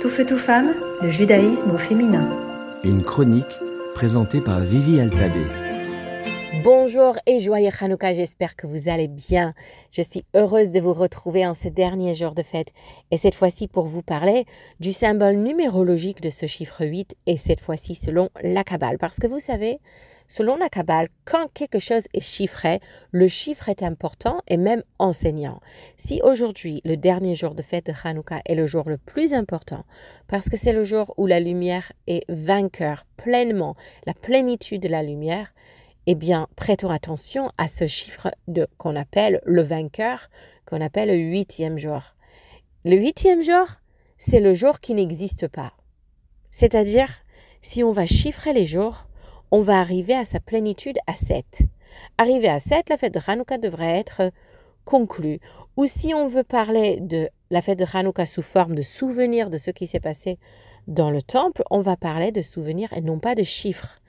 [0.00, 2.26] Tout feu, tout femme, le judaïsme au féminin.
[2.82, 3.60] Une chronique
[3.94, 5.46] présentée par Vivi Altabé.
[6.66, 9.54] Bonjour et joyeux Hanouka, j'espère que vous allez bien.
[9.92, 12.72] Je suis heureuse de vous retrouver en ce dernier jour de fête
[13.12, 14.46] et cette fois-ci pour vous parler
[14.80, 18.98] du symbole numérologique de ce chiffre 8 et cette fois-ci selon la Kabbale.
[18.98, 19.78] Parce que vous savez,
[20.26, 22.80] selon la Kabbale, quand quelque chose est chiffré,
[23.12, 25.60] le chiffre est important et même enseignant.
[25.96, 29.84] Si aujourd'hui, le dernier jour de fête de Hanouka est le jour le plus important,
[30.26, 35.04] parce que c'est le jour où la lumière est vainqueur pleinement, la plénitude de la
[35.04, 35.52] lumière,
[36.06, 38.30] eh bien, prêtons attention à ce chiffre
[38.78, 40.30] qu'on appelle le vainqueur,
[40.64, 42.00] qu'on appelle le huitième jour.
[42.84, 43.66] Le huitième jour,
[44.16, 45.72] c'est le jour qui n'existe pas.
[46.50, 47.08] C'est-à-dire,
[47.60, 49.06] si on va chiffrer les jours,
[49.50, 51.62] on va arriver à sa plénitude à 7.
[52.18, 54.30] Arrivé à 7, la fête de Hanouka devrait être
[54.84, 55.40] conclue.
[55.76, 59.58] Ou si on veut parler de la fête de Hanouka sous forme de souvenir de
[59.58, 60.38] ce qui s'est passé
[60.86, 64.00] dans le temple, on va parler de souvenirs et non pas de chiffres.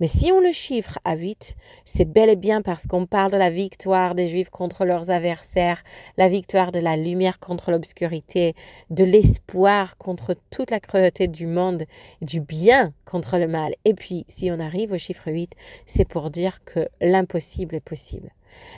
[0.00, 3.36] Mais si on le chiffre à 8, c'est bel et bien parce qu'on parle de
[3.36, 5.84] la victoire des Juifs contre leurs adversaires,
[6.16, 8.54] la victoire de la lumière contre l'obscurité,
[8.90, 11.84] de l'espoir contre toute la cruauté du monde,
[12.22, 13.74] du bien contre le mal.
[13.84, 15.52] Et puis, si on arrive au chiffre 8,
[15.86, 18.32] c'est pour dire que l'impossible est possible.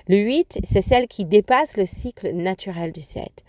[0.09, 3.44] Le 8, c'est celle qui dépasse le cycle naturel du 7.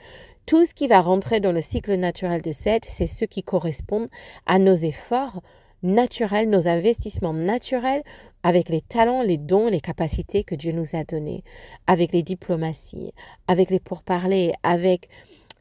[0.45, 4.07] Tout ce qui va rentrer dans le cycle naturel du 7, c'est ce qui correspond
[4.45, 5.41] à nos efforts,
[5.83, 8.03] naturels, nos investissements naturels
[8.43, 11.43] avec les talents, les dons, les capacités que Dieu nous a donnés,
[11.85, 13.13] avec les diplomaties,
[13.47, 15.09] avec les pourparlers, avec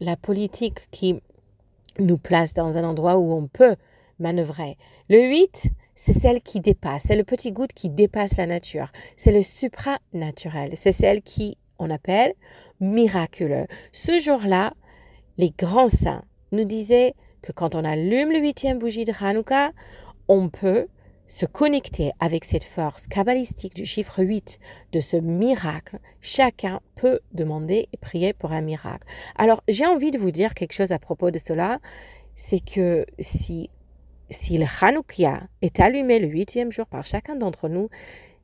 [0.00, 1.20] la politique qui
[1.98, 3.76] nous place dans un endroit où on peut
[4.18, 4.76] manœuvrer.
[5.08, 9.32] Le 8, c'est celle qui dépasse, c'est le petit goutte qui dépasse la nature, c'est
[9.32, 12.34] le supranaturel, c'est celle qui, on appelle,
[12.80, 13.66] miraculeux.
[13.92, 14.74] Ce jour-là,
[15.38, 19.70] les grands saints nous disaient que quand on allume le huitième bougie de Hanouka,
[20.28, 20.88] on peut
[21.28, 24.58] se connecter avec cette force kabbalistique du chiffre 8
[24.92, 29.06] de ce miracle, chacun peut demander et prier pour un miracle.
[29.36, 31.80] Alors, j'ai envie de vous dire quelque chose à propos de cela,
[32.36, 33.70] c'est que si,
[34.30, 37.88] si le Hanoukia est allumé le huitième jour par chacun d'entre nous,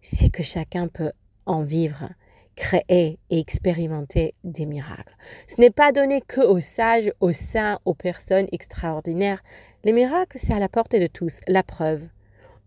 [0.00, 1.12] c'est que chacun peut
[1.46, 2.08] en vivre,
[2.56, 5.16] créer et expérimenter des miracles.
[5.46, 9.42] Ce n'est pas donné que aux sages, aux saints, aux personnes extraordinaires.
[9.84, 11.40] Les miracles, c'est à la portée de tous.
[11.48, 12.02] La preuve,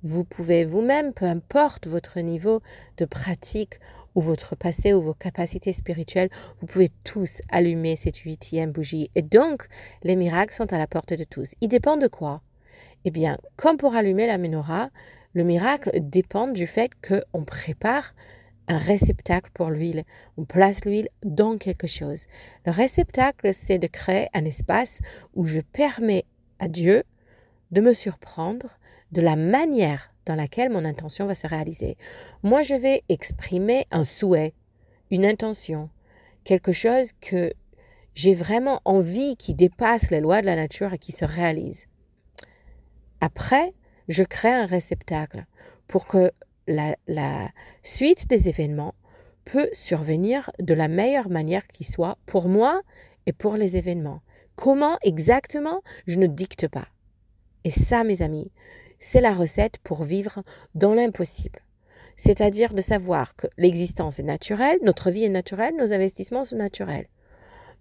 [0.04, 2.62] vous pouvez vous-même, peu importe votre niveau
[2.98, 3.80] de pratique
[4.14, 6.30] ou votre passé ou vos capacités spirituelles,
[6.62, 9.10] vous pouvez tous allumer cette huitième bougie.
[9.16, 9.68] Et donc,
[10.04, 11.54] les miracles sont à la portée de tous.
[11.62, 12.42] Ils dépendent de quoi?
[13.04, 14.90] Eh bien, comme pour allumer la menorah,
[15.34, 18.14] le miracle dépend du fait qu'on prépare
[18.68, 20.04] un réceptacle pour l'huile.
[20.38, 22.26] On place l'huile dans quelque chose.
[22.66, 25.00] Le réceptacle, c'est de créer un espace
[25.34, 26.26] où je permets
[26.60, 27.04] à Dieu
[27.72, 28.78] de me surprendre
[29.12, 31.98] de la manière dans laquelle mon intention va se réaliser.
[32.44, 34.54] Moi, je vais exprimer un souhait,
[35.12, 35.90] une intention,
[36.44, 37.54] quelque chose que
[38.14, 41.86] j'ai vraiment envie qui dépasse les lois de la nature et qui se réalise.
[43.22, 43.74] Après,
[44.08, 45.46] je crée un réceptacle
[45.88, 46.32] pour que
[46.68, 47.50] la,
[47.84, 48.96] suite des événements
[49.46, 52.82] peut survenir de la meilleure manière qui soit pour moi
[53.26, 54.22] et pour les événements.
[54.56, 56.88] Comment exactement, je ne dicte pas.
[57.64, 58.52] Et ça, mes amis,
[59.00, 60.44] c'est la recette pour vivre
[60.74, 61.60] dans l'impossible.
[62.16, 67.08] C'est-à-dire de savoir que l'existence est naturelle, notre vie est naturelle, nos investissements sont naturels.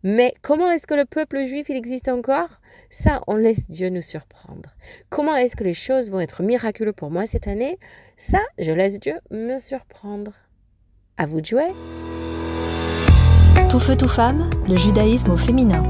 [0.02, 2.60] Mais comment est-ce que le peuple juif il existe encore?
[2.90, 4.74] Ça, on laisse Dieu nous surprendre.
[5.08, 7.78] Comment est-ce que les choses vont être miraculeuses pour moi cette année?
[8.16, 10.32] Ça, je laisse Dieu me surprendre.
[11.16, 11.68] À vous de jouer.
[13.70, 15.82] Tout feu, tout femme, le judaïsme au féminin.